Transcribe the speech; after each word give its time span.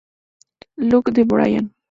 Lock" 0.77 1.11
de 1.11 1.23
Bryan. 1.25 1.69